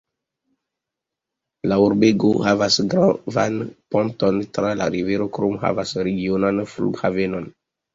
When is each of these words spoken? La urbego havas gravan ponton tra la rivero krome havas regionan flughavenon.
La 1.71 1.77
urbego 1.89 2.33
havas 2.47 2.79
gravan 2.95 3.63
ponton 3.99 4.43
tra 4.59 4.75
la 4.83 4.91
rivero 5.01 5.33
krome 5.41 5.65
havas 5.69 5.99
regionan 6.13 6.69
flughavenon. 6.77 7.53